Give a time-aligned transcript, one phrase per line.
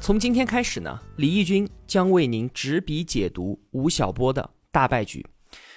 [0.00, 5.24] 从今天开始呢，李义军将为您执笔解读吴晓波的大败局。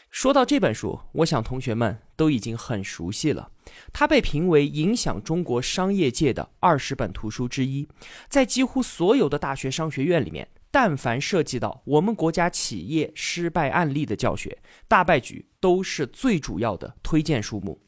[0.10, 3.50] 说到这本书，我想同学们都已经很熟悉了。
[3.92, 7.88] 它被评为影响中国商业界的二十本图书之一，
[8.30, 14.58] 在几乎所有的大学商学院里面，但凡涉及到我们国家企业失败案例的教学，
[14.88, 17.82] 大败局都是最主要的推荐书目。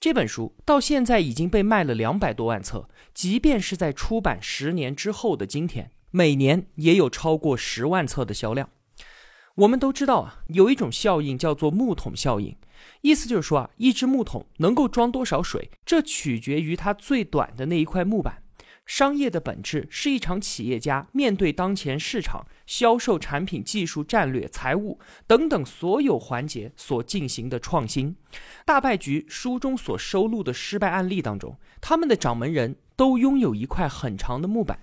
[0.00, 8.68] 这本书到现在已经被卖了两百多万册，即便是在出版十年之后的今天，每年也有超过十万册的销量。
[9.56, 12.56] 我们都知道啊，有一种效应叫做木桶效应，
[13.02, 18.43] 意思就是说啊，一只木桶能够装多少水，这取决于它最短的那一块木板。
[18.86, 28.16] 商业的本质是一场企业家面对当前市场、销售产品、技术、战略、财务等等所有环节所进行的创新。
[28.64, 34.80] 大败局书中所收录的失败案例当中，他们的掌门人都拥有一块很长的木板。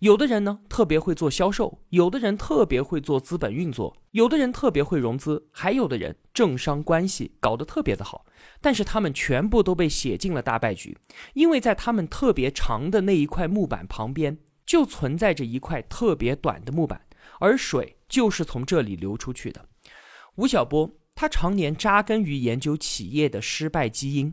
[0.00, 8.24] 有的人呢特别会做销售，有的人特别会做资本运作，有的人特别会融资，还有的人政商关系搞得特别的好。
[8.60, 10.96] 但是他们全部都被写进了大败局，
[11.34, 17.00] 因为在他们特别长的那一块木板旁边，就存在着一块特别短的木板，
[17.40, 19.66] 而水就是从这里流出去的。
[20.36, 20.94] 吴晓波。
[21.18, 24.32] 他常年扎根于研究企业的失败基因，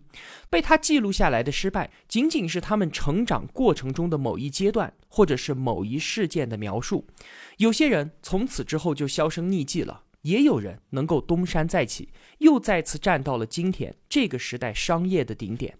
[0.52, 7.08] 被他记录下来的失败，仅仅是他们成长过程中的某一阶段，或者是某一事件的描述。
[7.58, 15.79] 有些人从此之后就销声匿迹了，也有人能够东山再起，又再次站到了今天这个时代商业的顶点。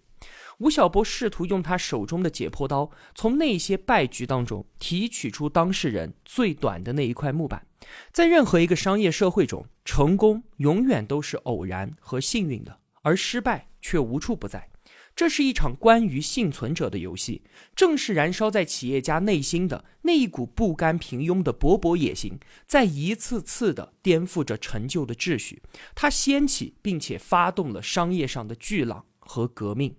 [0.60, 7.68] 吴晓波试图用他手中的解剖刀，从那些败局当中提取出当事人最短的那一块木板。
[8.12, 14.70] 在任何一个商业社会中，成功永远都是偶然和幸运的，而失败却无处不在。
[15.16, 17.42] 这是一场关于幸存者的游戏，
[17.74, 25.62] 正是燃烧在企业家内心的那一股不甘平庸的勃勃野心，在一次次的颠覆着陈旧的秩序。
[25.94, 29.96] 它掀起并且发动了商业上的巨浪和革命。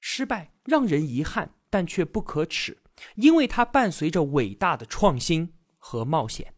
[0.00, 2.78] 失败让人遗憾，但却不可耻，
[3.16, 6.54] 因为它伴随着伟大的创新和冒险。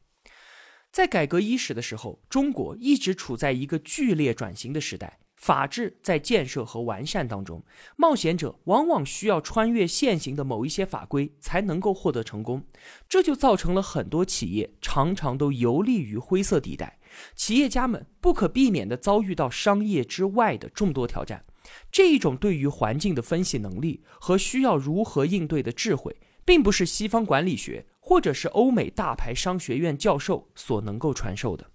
[0.91, 7.65] 在改革伊始的时候，中国一直处在一个剧烈转型的时代，法治在建设和完善当中，
[7.97, 12.67] 冒险者往往需要穿越现行的某一些法规才能够获得成功，
[13.09, 16.99] 这就造成了很多企业常常都游历于灰色地带，
[17.37, 21.45] 企业家们不可避免地遭遇到商业之外的众多挑战。
[21.91, 31.71] 这一种对于环境的分析能力和需要如何应对的智慧，并不是西方管理学或者是欧美大牌商学院教授所能够传授的，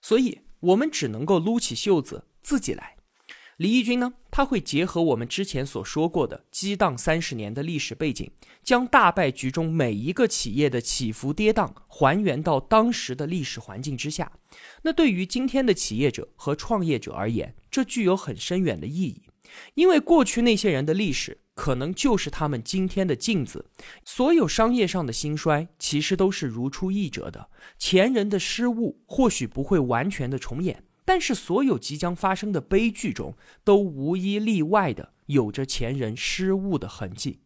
[0.00, 2.96] 所以我们只能够撸起袖子自己来。
[3.56, 8.30] 李义军呢，他会结合我们之前所说过的激荡三十年的历史背景，
[8.62, 14.32] 将大败局中每一个企业的起伏跌宕还原到当时的历史环境之下。
[14.80, 19.20] 那对于今天的企业者和创业者而言，这具有很深远的意义。
[19.74, 23.66] 因为过去那些人的历史，可能就是他们今天的镜子。
[24.04, 27.48] 所有商业上的兴衰，其实都是如出一辙的。
[27.78, 37.40] 前人的失误或许不会完全的重演，但是所有即将发生的悲剧中，都无一例外的有着前人失误的痕迹。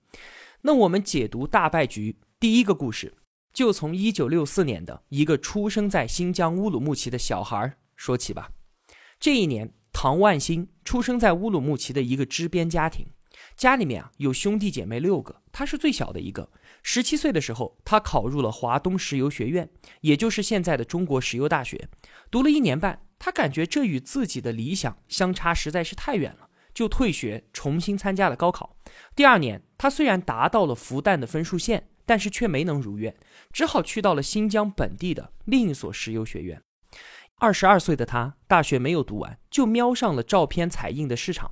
[0.62, 3.14] 那我们解读大败局第一个故事，
[3.52, 8.50] 就从一九六四年的一个出生在新疆乌鲁木齐的小孩说起吧。
[9.18, 9.72] 这一年。
[9.96, 13.06] 唐万新出生在乌鲁木齐的一个支边家庭，
[13.56, 16.50] 家里面啊有兄弟姐妹六个，他是最小的一个。
[16.82, 19.68] 十七岁的时候，他考入了华东石油学院，
[20.02, 21.88] 也就是现在的中国石油大学。
[22.30, 28.76] 读了一年半，他感觉这与自己的理想相差实在是太远了，就退学，重新参加了高考。
[29.16, 33.16] 第二年，他虽然达到了复旦的分数线，但是却没能如愿，
[33.50, 36.62] 只好去到了新疆本地的另一所石油学院。
[37.44, 41.50] 二十二岁的他，大学没有读完，就瞄上了照片彩印的市场。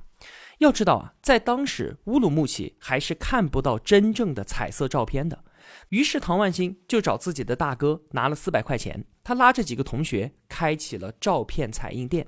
[0.57, 5.43] 要知道啊，在当时乌鲁木齐还是看不到真正的彩色照片的。
[5.89, 12.25] 于是唐万新就找自己的大哥拿了四百块钱，他拉着几个同学开启了照片彩印店。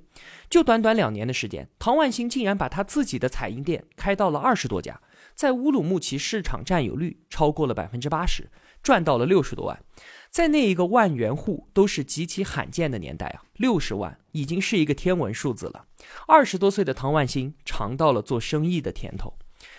[0.47, 5.01] 就短短两年的时间，唐万新竟然把他自己的彩印店开到了二十多家，
[5.33, 8.51] 在乌鲁木齐市场占有率超过了百分之八十。
[8.85, 9.83] 赚到了六十多万。
[10.29, 15.87] 在那一个万元户都是极其罕见的年代啊，六十万已经是一个天文数字了。
[16.27, 19.33] 二十多岁的唐万新尝到了做生意的甜头。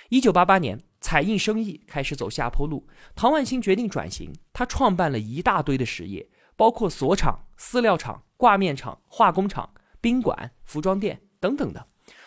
[0.09, 9.71] 一九八八年，彩印生意开始走下坡路，唐万新决定转型，他创办了一大堆的实业，包括锁厂、饲料厂、挂面厂、化工厂、
[10.01, 11.87] 宾馆、服装店等等的。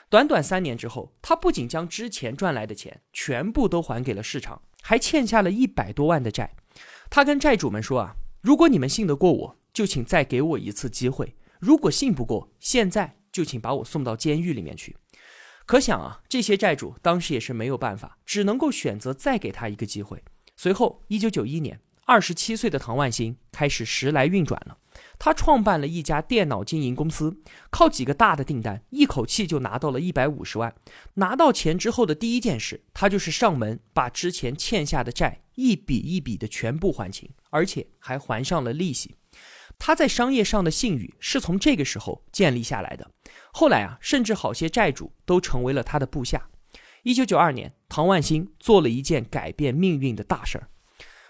[0.09, 6.55] 短短三年之后，他不仅将之前赚来的钱全部都还给了市场，还欠下了一百多万的债。
[7.09, 14.95] 他跟债主们说啊，如果你们信得过我，就请再给我一次机会；如果信不过，现在就请把我送到监狱里面去。
[15.65, 20.23] 可想啊，这些债主当时也是没有办法，只能够选择再给他一个机会。
[20.55, 24.77] 随后，一九九一年，二十七岁的唐万新开始时来运转了。
[25.19, 30.73] 他创办了一家电脑经营公司，靠几个大的订单，一口气就拿到了一百五十万。
[31.15, 39.15] 拿到钱之后的第一件事，他就是上门把之前欠下的债一笔一笔的全部还清，而且还还上了利息。
[39.77, 43.11] 他在商业上的信誉是从这个时候建立下来的。
[43.51, 46.49] 后来啊，甚至好些债主都成为了他的部下。
[47.03, 50.69] 一九九二年，唐万新做了一件改变命运的大事儿。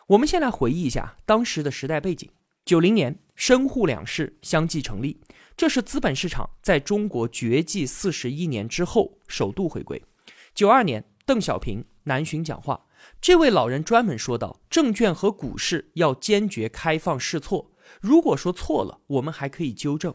[0.07, 2.30] 我们先来回忆一下当时的时代背景。
[2.69, 5.19] 九零年，深沪两市相继成立，
[5.57, 10.00] 这是资本市场在中国绝迹四十一年之后首度回归。
[10.54, 12.86] 九二年，邓小平南巡讲话，
[13.19, 20.13] 这位老人专门说道：“证券和股市要坚决开放试错，如果说错了，我们还可以纠正。”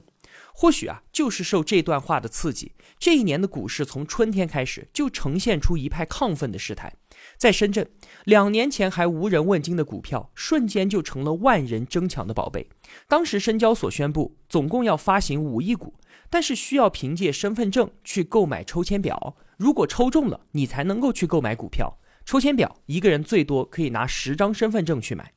[0.54, 2.70] 或许啊，就是受这段话的刺激，
[3.00, 6.94] 这一年的股市从春天开始就呈现出一派亢奋的势态。
[7.36, 7.88] 在深圳，
[8.24, 12.68] 两年前还无人问津的股票，瞬间就成了万人争抢的宝贝。
[13.08, 15.94] 当时深交所宣布，总共要发行五亿股，
[16.30, 21.98] 但是需要凭借身份证去购买抽签表，如果抽中了，你才能够去购买股票。
[22.24, 25.32] 抽签表一个人最多可以拿十张身份证去买。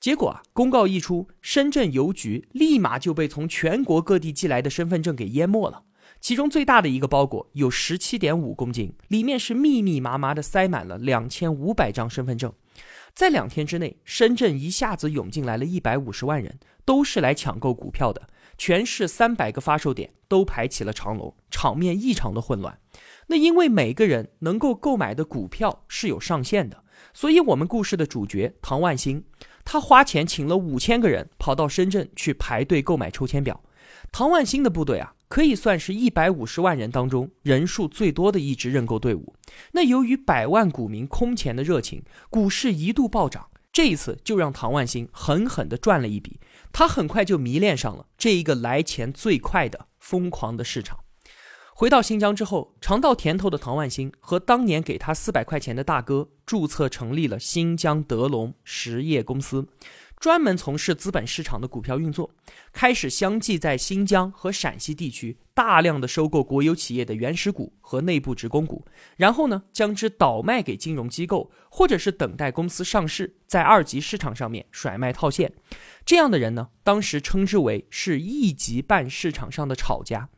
[0.00, 5.82] 结果啊，公告一出，深圳邮局立马就被从全国各地寄来的身份证给淹没了。
[6.20, 12.52] 其中最大的一个包裹有十七点五公斤，里面是密密麻麻的塞满了两千五百张身份证。
[13.14, 18.28] 在两天之内，深圳一下子涌进来了一百五十万人，都是来抢购股票的。
[18.58, 22.78] 全市三百个发售点都排起了长龙，场面异常的混乱。
[23.28, 26.84] 那因为每个人能够购买的股票是有上限的，
[27.14, 29.24] 所以我们故事的主角唐万新。
[29.64, 33.62] 他花钱请了五千个人跑到深圳去排队购买抽签表。
[34.12, 39.34] 唐万新的部队啊，可以算是一百五十万人当中人数最多的一支认购队伍。
[39.72, 43.46] 那由于百万股民空前的热情，股市一度暴涨。
[43.72, 46.40] 这一次就让唐万新狠狠地赚了一笔。
[46.72, 50.98] 他很快就迷恋上了这一个来钱最快的疯狂的市场。
[51.72, 59.66] 回到新疆之后，尝到甜头的唐万新和当年给他四百块钱的大哥注册成立了新疆德龙实业公司，
[60.20, 62.34] 专门从事资本市场的股票运作，
[62.74, 68.84] 开始相继在新疆和陕西地区大量的收购国有企业的原始股和内部职工股，
[69.16, 75.54] 然后呢将之倒卖给金融机构，或者是等待公司上市，在二级市场上面甩卖套现。
[76.04, 80.28] 这样的人呢，当时称之为是一级半市场上的炒家。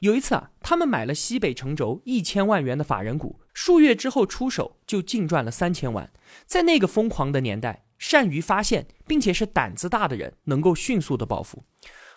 [0.00, 6.10] 有一次啊，他们买了西北成轴一千万元的法人股，数月之后出手就净赚了三千万。
[6.44, 11.64] 在那个疯狂的年代，善于发现并且是胆子大的人能够迅速的暴富。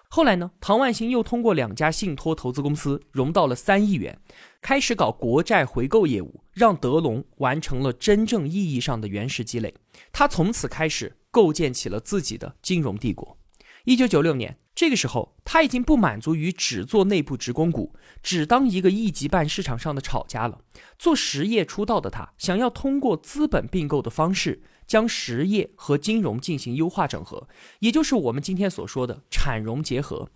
[0.07, 4.19] 后来呢，唐万新又通过两家信托投资公司融到了三亿元，
[4.61, 9.73] 开始搞国债回购业务，让德隆完成了真正意义上的原始积累。
[10.11, 13.37] 他从此开始构建起了自己的金融帝国。
[13.85, 14.57] 一九九六年。
[14.73, 20.61] 这个时候，他已经不满足于只做内部职工股，只当一个一级半市场上的炒家了。
[20.97, 27.47] 做实业出道的他，想要通过资本并购的方式，将实业和金融进行优化整合，
[27.79, 30.27] 也就是我们今天所说的产融结合。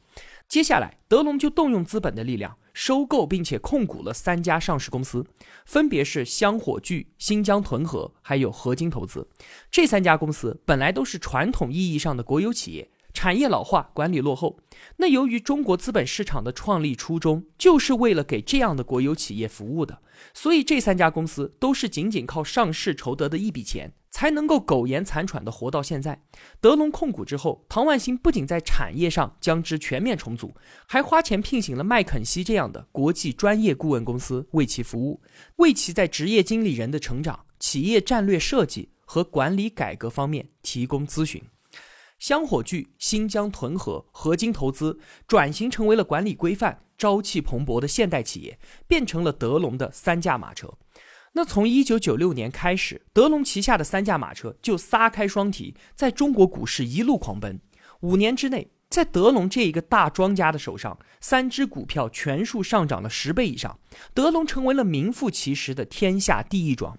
[0.47, 5.25] 接下来，德隆就动用资本的力量，收购并且控股了三家上市公司，
[5.65, 9.27] 分别是香火炬、新疆屯河，还有合金投资。
[9.69, 12.89] 这三家公司本来都是传统意义上的国有企业。
[13.13, 14.59] 产业老化，管理落后。
[14.97, 20.01] 那由于中国资本市场的创立初衷就是为了给这样的国有企业服务的，
[20.33, 26.23] 所以这三家公司都是仅仅靠上市筹得的一笔钱，才能够苟延残喘的活到现在。
[26.61, 30.55] 德隆控股之后，唐万新不仅在产业上将之全面重组，
[30.87, 35.21] 还花钱聘请了麦肯锡这样的国际专业顾问公司为其服务，
[35.57, 41.43] 为其在职业经理人的成长、企业战略设计和管理改革方面提供咨询。
[42.17, 48.57] 香火炬、新疆屯河、合金投资转型成为了管理规范、朝气蓬勃的现代企业，
[48.87, 50.73] 变成了德隆的三驾马车。
[51.37, 57.59] 那从一九九六年开始，德龙旗下的三驾马车就撒开双蹄，在中国股市一路狂奔。
[57.99, 63.77] 五年之内，在德龙这一个大庄家的手上，三只股票全数上涨了十倍以上，
[64.13, 66.97] 德龙成为了名副其实的天下第一庄。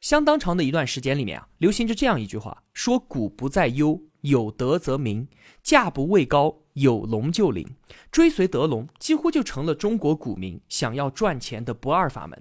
[0.00, 5.26] 相当长的一段时间里面啊，流行着这样一句话：说股不在优，有德则名；
[5.60, 7.66] 价不位高，有龙就灵。
[8.12, 12.40] 追随德龙，几乎就成了中国股民想要赚钱的不二法门。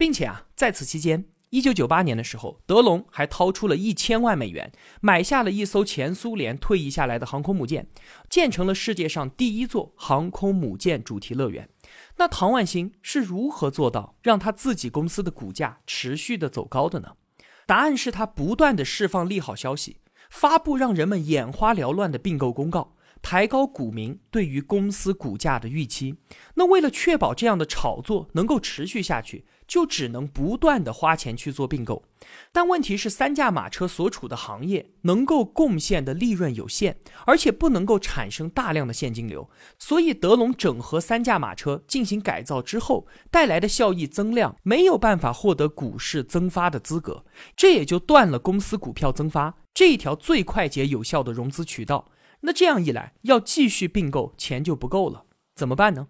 [0.00, 7.86] 并且啊，在此期间，一九九八年的时候，德龙还掏出了一千万美元，买下了一艘前苏联退役下来的航空母舰，
[8.30, 11.68] 建成了世界上第一座航空母舰主题乐园。
[12.16, 17.16] 那唐万新是如何做到让他自己公司的股价持续的走高的呢？
[17.66, 19.98] 答案是他不断的释放利好消息，
[20.30, 22.96] 发布让人们眼花缭乱的并购公告。
[23.22, 26.16] 抬高股民对于公司股价的预期，
[26.54, 32.02] 那为了确保这样的炒作能够持续下去，就只能不断的花钱去做并购。
[32.50, 39.48] 但问题是，三驾马车所处的行业能够贡献的利润有限，而且不能够产生大量的现金流，
[39.78, 47.24] 所以德龙整合三驾马车进行改造之后带来的效益增量没有办法获得股市增发的资格，
[47.54, 52.10] 这也就断了公司股票增发这一条最快捷有效的融资渠道。
[52.40, 56.08] 那这样一来，要继续并购，钱就不够了，怎么办呢？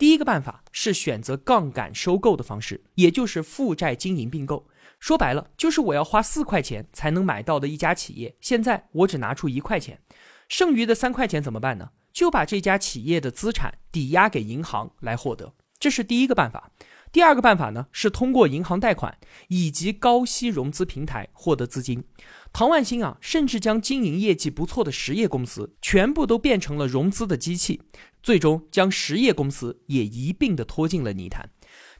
[0.00, 4.66] 第一个办法是选择杠杆收购的方式，也就是负债经营并购。
[4.98, 10.00] 说白了，就是我要花四块钱才能买到的一家企业，现在我只拿出一块钱，
[10.48, 11.90] 剩余的三块钱怎么办呢？
[12.14, 16.70] 就把这家企业的资产抵押给银行来获得，这是第一个办法。
[17.12, 22.04] 第二个办法呢，是通过银行贷款以及高息融资平台获得资金。
[22.52, 27.82] 唐万新啊，甚至将经营业绩不错的实业公司全部都变成了融资的机器，
[28.22, 31.50] 最终将实业公司也一并的拖进了泥潭。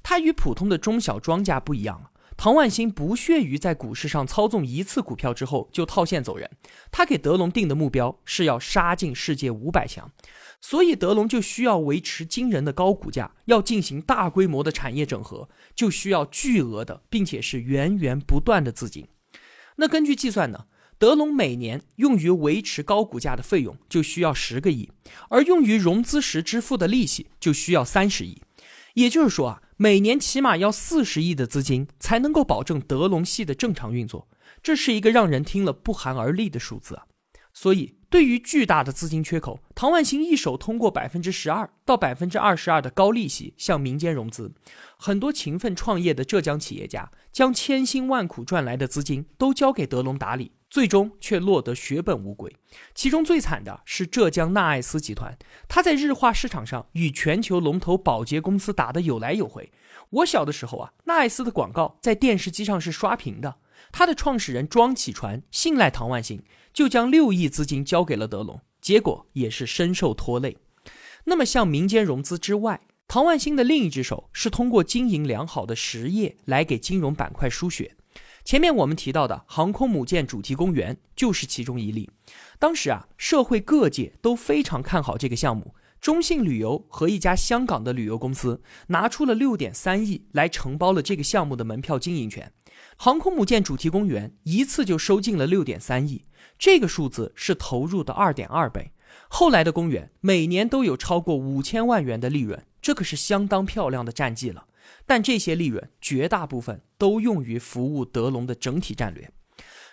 [0.02, 2.10] 他与普通的中小庄家不一样了，
[2.42, 6.50] 唐万新不屑于在股市上操纵一次股票之后就套现走人。
[6.90, 10.10] 他给德龙定的目标是要杀进世界五百强。
[10.58, 19.06] 所以德龙就需要维持惊人的高股价，要进行大规模的产业整合，就需要巨额的，并且是源源不断的资金。
[19.76, 20.64] 那根据计算呢，
[20.98, 24.90] 德龙每年用于维持高股价的费用就需要十个亿，
[25.28, 28.40] 而用于融资时支付的利息就需要三十亿。
[28.94, 34.28] 也就是说啊，每年起码要四十亿的资金才能够保证德龙系的正常运作。
[34.62, 37.06] 这是一个让人听了不寒而栗的数字啊。
[37.54, 37.96] 所以。
[38.10, 44.52] 对于巨大的资金缺口，唐万新一手通过百分之十二到百分之二十二的高利息向民间融资，
[44.96, 52.54] 很多勤奋创业的浙江企业家将千辛万苦赚来的资金都交给德龙打理，最终却落得血本无归。
[52.94, 55.36] 其中最惨的是浙江纳爱斯集团，
[55.68, 59.70] 他在日化市场上与全球龙头宝洁公司打得有来有回。
[60.10, 63.56] 我小的时候啊，纳爱斯的广告在电视机上是刷屏的。
[63.92, 66.42] 他的创始人庄启传信赖唐万新。
[66.72, 70.56] 就将六亿资金交给了德龙，结果也是深受拖累。
[71.24, 77.96] 那么，向民间融资之外，唐万新的另一只手是通过经营良好的实业来给金融板块输血。
[78.50, 82.10] 前面我们提到的航空母舰主题公园就是其中一例。
[82.58, 92.52] 当时啊，社会各界都非常看好这个项目，中信旅游和一家香港的旅游公司拿出了六点三亿来承包了这个项目的门票经营权。
[92.96, 96.24] 航空母舰主题公园一次就收进了六点三亿。
[96.58, 98.90] 这个数字是投入的二点二倍，
[99.28, 104.64] 后来的公园每年都有超过五千万元的利润，这可是相当漂亮的战绩了。
[105.06, 109.30] 但这些利润绝大部分都用于服务德龙的整体战略。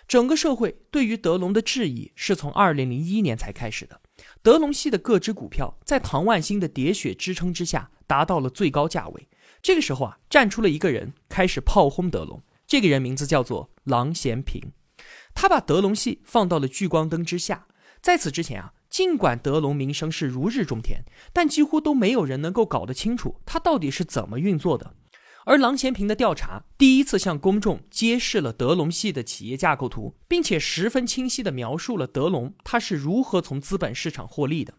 [0.06, 4.00] 整个社会对于德龙的质疑是从二零零一年才开始的。
[4.42, 9.28] 德龙系的各只股票在唐万新的喋血支撑之下达到了最高价位。
[9.60, 14.72] 这个时候啊，站出了一个人开始炮轰德龙，这个人名字叫做郎咸平。
[15.34, 17.66] 他把德龙系放到了聚光灯之下。
[18.00, 24.92] 在此之前啊，尽管德隆名声是如日中天，但几乎都没有人能够搞得清楚他到底是怎么运作的。
[25.44, 34.74] 而郎咸平的调查第一次向公众揭示了德隆系的企业架构图，并且十分清晰地描述了德隆他是如何从资本市场获利的。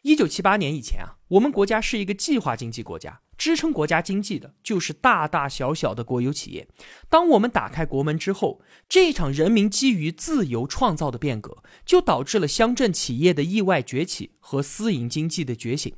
[0.00, 3.20] 一九七八年以前啊，我们国家是一个计划经济国家。
[3.42, 6.68] 支撑国家经济的就是大大小小的国有企业。
[7.08, 15.92] 当我们打开国门之后，这场人民基于自由创造的变革，就导致了乡镇企业的意外崛起和私营经济的觉醒。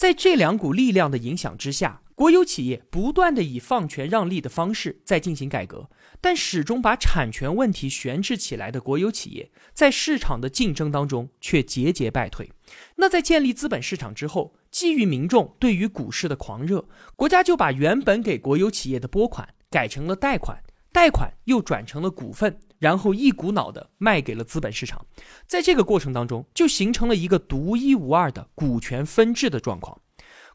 [0.00, 5.90] 在这两股力量的影响之下，国有企业不断的以放权让利的方式在进行改革，
[6.22, 12.50] 但始终把产权问题悬置起来的国有企业，在市场的竞争当中却节节败退。
[12.96, 25.06] 那在建立资本市场之后，基于民众对于股市的狂热，国家就把原本给国有企业的拨款改成了贷款，贷款又转成了股份，然后一股脑的卖给了资本市场。
[25.46, 30.00] 在这个过程当中，就形成了一个独一无二的股权分置的状况。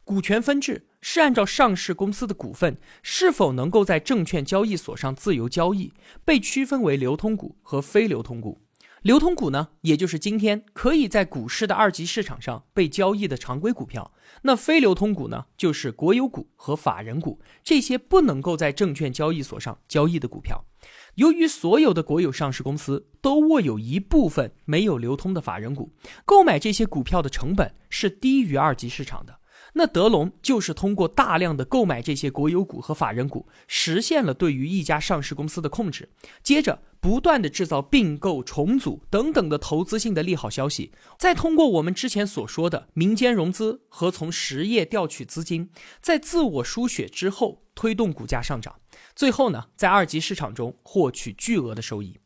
[0.03, 8.64] 股权分置是按照上市公司的股份是否能够在证券交易所上自由交易，被区分为流通股和非流通股。
[9.05, 14.11] 流通股呢，也就是今天可以在股市的二级市场上被交易的常规股票。
[14.41, 20.65] 那非流通股呢，就是国有股和法人股这些不能够在证券交易所上交易的股票。
[21.13, 25.93] 由于所有的国有上市公司都握有一部分没有流通的法人股，
[26.25, 29.37] 购买这些股票的成本是低于二级市场的。
[29.77, 36.09] 那德龙就是通过大量的购买这些国有股和法人股，实现了对于一家上市公司的控制。
[36.41, 45.69] 接着，不断的制造并购、重组等等的投资性的利好消息，再通过我们之前所说的民间融资和从实业调取资金，
[46.01, 48.77] 在自我输血之后推动股价上涨，
[49.15, 52.19] 最后呢，在二级市场中获取巨额的收益。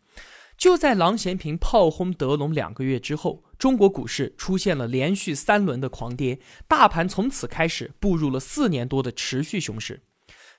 [0.58, 10.04] 就在郎咸平炮轰德龙两个月之后，中国股市出现了连续三轮的狂跌，大盘从此开始步入了四年多的持续熊市。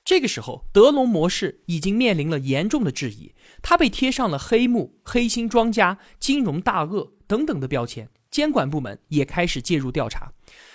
[0.03, 10.33] 这个时候，德龙模式已经面临了严重的质疑，它被贴上了黑幕、黑心庄家、金融大鳄等等的标签，监管部门也开始介入调查。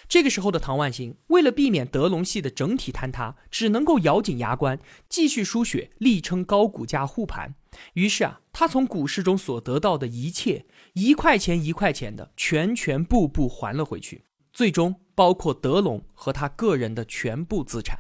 [0.09, 4.79] 这个时候的唐万新，为了避免德龙系的整体坍塌，只能够咬紧牙关，
[5.09, 7.57] 继续输血，力撑高股价护盘。
[7.95, 10.65] 于是啊，他从股市中所得到的一切，
[10.95, 17.99] 一块钱一块钱的，全全部部还了回去，最终包括德龙和他个人的全部资产。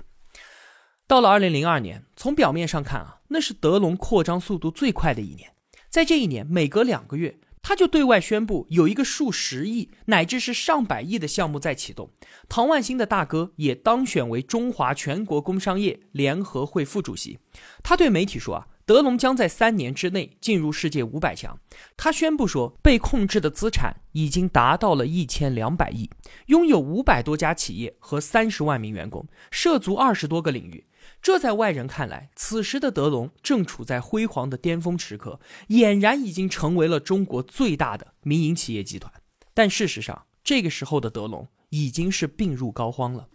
[1.09, 5.53] 到了二零零二年，从表面上看啊，那是德龙扩张速度最快的一年。
[5.89, 12.11] 在这一年，每隔两个月，他就对外宣布有一个数十亿乃至是上百亿的项目在启动。
[12.49, 17.39] 唐万新的大哥也当选为中华全国工商业联合会副主席。
[17.85, 18.67] 他对媒体说啊。
[18.87, 21.59] 德龙将在三年之内进入世界五百强。
[21.97, 26.09] 他宣布说，被控制的资产已经达到了一千两百亿，
[26.47, 30.87] 拥有五百多家企业和三十万名员工，涉足二十多个领域。
[31.27, 39.13] 这在外人看来，此时的德龙正处在辉煌的巅峰时刻，俨然已经成为了中国最大的民营企业集团。
[39.53, 43.27] 但事实上，这个时候的德龙已经是病入膏肓了。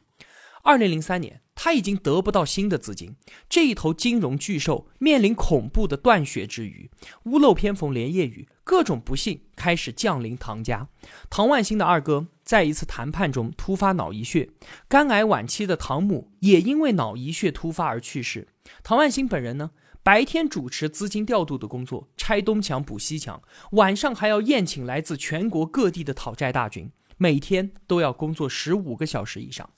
[0.63, 1.41] 二零零三年。
[1.53, 3.15] 他已经得不到新的资金，
[3.47, 6.89] 这一头金融巨兽面临恐怖的断血之余，
[7.25, 10.87] 屋漏偏逢连夜雨，各种不幸开始降临唐家。
[11.29, 14.49] 唐万新的二哥在一次谈判中突发脑溢血，
[14.87, 18.47] 肝癌晚期的唐母也因为脑溢血突发而去世。
[18.81, 29.69] 唐万新本人呢，白天主持资金调度的工作，拆东墙补西墙，晚上还要宴请来自全国各地的讨债大军，每天都要工作十五个小时以上。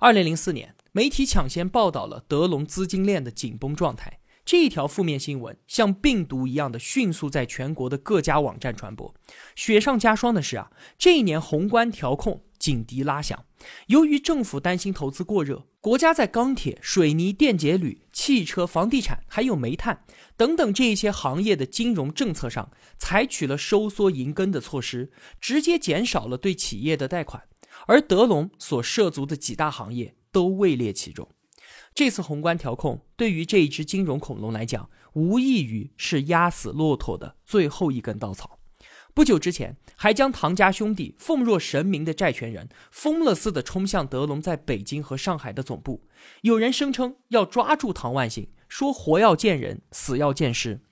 [0.00, 0.74] 二零零四年。
[0.92, 9.12] 媒体抢先报道了德龙资金链的紧绷状态，这一条负面新闻像病毒一样的迅速在全国的各家网站传播。
[9.56, 13.44] 雪上加霜的是啊，这一年宏观调控警笛拉响。
[13.88, 20.04] 由于政府担心投资过热，国家在钢铁、水泥、电解铝、汽车、房地产还有煤炭
[20.36, 27.42] 等等这一些行业的金融政策上采取了收缩银根的措施，直接减少了对企业的贷款。
[27.88, 30.14] 而德龙所涉足的几大行业。
[30.36, 31.26] 都位列其中。
[31.96, 38.58] 这次宏观调控对于这一只金融恐龙来讲，无异于是压死骆驼的最后一根稻草。
[39.14, 46.06] 不久之前，还将唐家兄弟奉若神明的债权人疯了似的冲向德龙在北京和上海的总部。
[46.42, 50.82] 有人声称要抓住唐万兴，说活要见人，死要见尸。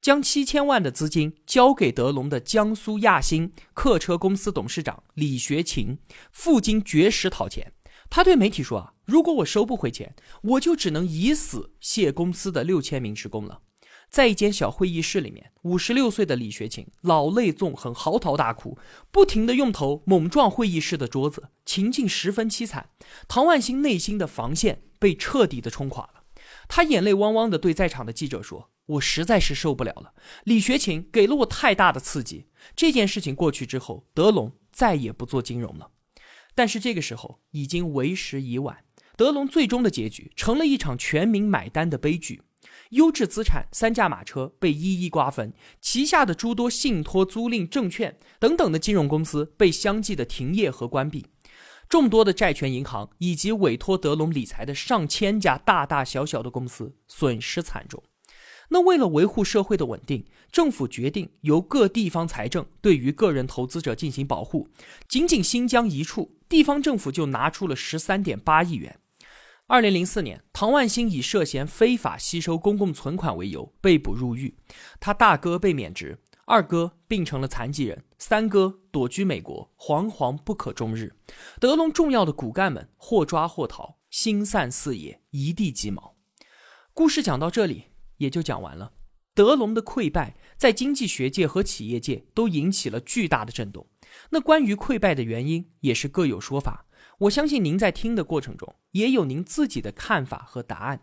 [0.00, 5.98] 将七千万的资金交给德龙的江苏亚星客车公司董事长李学勤，
[6.32, 7.74] 赴京绝食讨钱。
[8.08, 13.60] 他对媒体说：“啊，如果我收不回钱，我就只能以死谢公司的六千名职工了。”
[14.10, 18.78] 在一间小会议室里面，五十六岁的李学勤老泪纵横，嚎啕大哭，
[19.10, 22.90] 不停的用头猛撞会议室的桌子，情境十分凄惨。
[23.26, 26.22] 唐万新内心的防线被彻底的冲垮了，
[26.68, 30.14] 他眼泪汪汪的对在场的记者说：“我实在是受不了了，
[30.44, 32.46] 李学勤给了我太大的刺激。
[32.76, 35.90] 这件事情过去之后，德龙再也不做金融了。”
[36.54, 38.83] 但是这个时候已经为时已晚，
[39.16, 42.42] 德龙最终的结局成了一场全民买单的悲剧。
[42.90, 51.26] 优质资产三驾马车被一一瓜分，旗下的诸多信托、租赁、证券等等的金融公司被相继的停业和关闭，
[51.88, 58.02] 众多的债权银行以及委托德龙理财的上千家大大小小的公司损失惨重。
[58.68, 64.68] 那为了维护社会的稳定，政府决定由各地方财政对于个人投资者进行保护。
[65.08, 69.00] 仅仅新疆一处地方政府就拿出了十三点八亿元。
[69.66, 74.54] 二零零四年，唐万新以涉嫌非法吸收公共存款为由被捕入狱，
[75.00, 81.16] 他大哥被免职，二哥病成了残疾人，三哥躲居美国，惶惶不可终日。
[81.58, 86.14] 德隆重要的骨干们或抓或逃，心散四野，一地鸡毛。
[86.92, 87.84] 故事讲到这里
[88.18, 88.92] 也就讲完了。
[89.32, 93.88] 德隆的溃败在经济学界和企业界都引起了巨大的震动。
[94.30, 96.86] 那关于溃败的原因也是各有说法。
[97.18, 101.02] 我相信您在听的过程中也有您自己的看法和答案。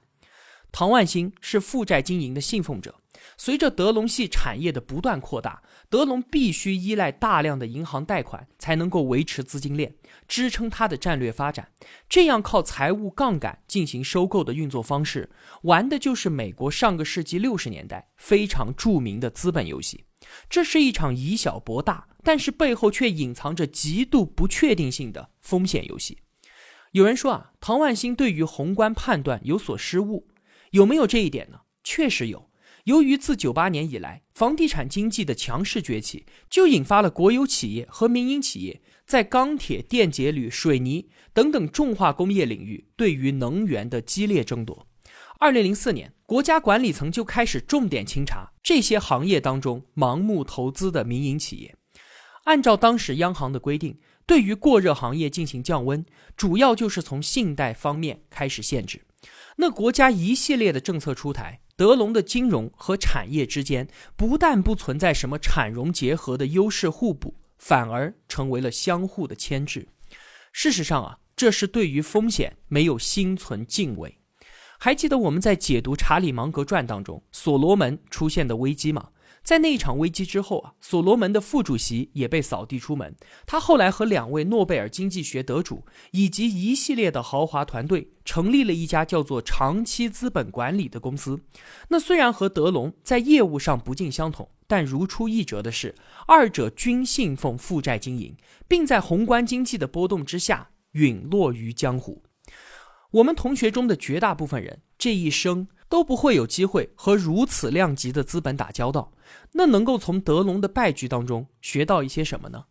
[0.72, 3.01] 唐万新是负债经营的信奉者，
[3.38, 9.96] 随着德隆系产业的不断扩大，德隆必须依赖大量的银行贷款才能够维持资金链，
[10.28, 11.70] 支撑它的战略发展。
[12.08, 15.30] 这样靠财务杠杆进行收购的运作方式，
[15.64, 20.06] 玩的就是美国上个世纪六十年代非常著名的资本游戏。
[20.50, 26.20] 这是一场以小博大，但是背后却隐藏着极度不确定性的风险游戏。
[26.92, 30.28] 有人说啊，唐万新对于宏观判断有所失误，
[30.72, 31.62] 有没有这一点呢？
[31.84, 32.51] 确实有。
[32.86, 44.88] 由于自九八年以来，房地产经济的强势崛起，就引发了国有企业和民营企业在钢铁、电解铝、水泥等等重化工业领域对于能源的激烈争夺。
[45.40, 51.76] 二零零四年，国家管理层就开始重点清查这些行业当中盲目投资的民营企业。
[52.46, 56.04] 按照当时央行的规定，对于过热行业进行降温，
[56.36, 59.04] 主要就是从信贷方面开始限制。
[59.58, 69.88] 那国家一系列的政策出台，德隆的金融和产业之间不但不存在什么产融结合的优势互补，反而成为了相互的牵制。
[70.52, 74.20] 事实上啊，这是对于风险没有心存敬畏。
[74.78, 79.10] 还记得我们在解读《查理芒格传》当中所罗门出现的危机吗？
[79.44, 83.16] 在那一场危机之后啊，所罗门的副主席也被扫地出门。
[83.46, 91.42] 他后来和两位诺贝尔经济学得主以及一系列的豪华团队，成立了一家叫做长期资本管理的公司。
[91.90, 95.96] 那虽然和德隆在业务上不尽相同，但如出一辙的是，
[96.28, 102.24] 二者均信奉负债经营，并在宏观经济的波动之下陨落于江湖。
[103.12, 109.12] 我们同学中的绝大部分人这一生都不会有机会和如此量级的资本打交道，
[109.52, 112.64] 那能够从德隆的败局当中学到一些什么呢？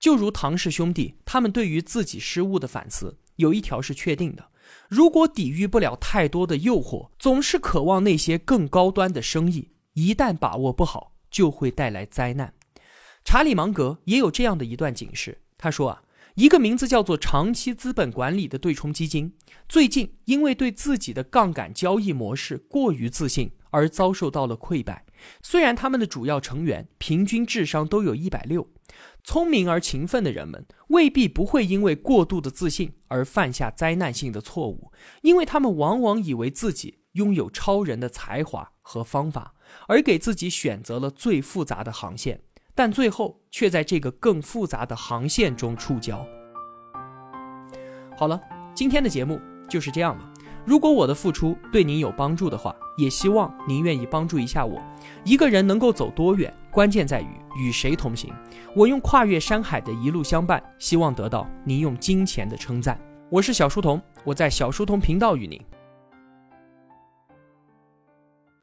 [0.00, 4.44] 就如唐氏兄弟他们对于自己失误的反思，有一条是确定的：
[4.88, 12.52] 如果抵御不了太多的诱惑，总是渴望那些更高端的生意，一旦把握不好，就会带来灾难。
[13.24, 16.02] 查理芒格也有这样的一段警示，他说啊。
[16.34, 19.32] 一个名字叫做长期资本管理的对冲基金，
[19.68, 25.06] 最近因为对自己的杠杆交易模式过于自信而遭受到了溃败。
[25.42, 28.68] 虽然他们的主要成员平均智商都有一百六，
[29.22, 34.90] 聪明而勤奋的人们未必不会因为过度的自信而犯下灾难性的错误，
[35.22, 39.54] 因为他们往往以为自己拥有超人的才华和方法，
[39.86, 42.40] 而给自己选择了最复杂的航线。
[42.74, 46.18] 但最后却在这个更复杂的航线中触礁。
[48.16, 48.40] 好了，
[48.74, 50.32] 今天的节目就是这样了。
[50.64, 54.82] 如果我的付出对您有帮助的话，也希望您愿意帮助一下我。
[55.24, 58.32] 一个人能够走多远，关键在于与谁同行。
[58.74, 62.98] 我用跨越山海的一路相伴，希望得到您用金钱的称赞。
[63.30, 65.60] 我是小书童，我在小书童频道与您